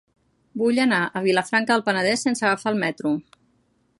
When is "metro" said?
2.87-3.15